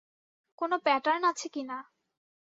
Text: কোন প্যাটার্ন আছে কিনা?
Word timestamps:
কোন 0.59 0.71
প্যাটার্ন 0.85 1.23
আছে 1.31 1.47
কিনা? 1.53 1.77